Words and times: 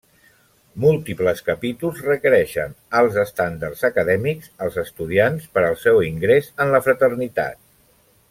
Múltiples 0.83 1.41
capítols 1.49 1.99
requereixen 2.05 2.73
alts 3.01 3.19
estàndards 3.25 3.85
acadèmics 3.91 4.49
als 4.67 4.81
estudiants 4.85 5.45
per 5.57 5.65
al 5.67 5.79
seu 5.83 6.03
ingrés 6.09 6.49
en 6.67 6.75
la 6.77 6.83
fraternitat. 6.89 7.63